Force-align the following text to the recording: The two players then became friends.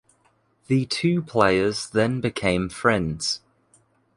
The 0.65 0.87
two 0.87 1.21
players 1.21 1.87
then 1.91 2.21
became 2.21 2.69
friends. 2.69 3.41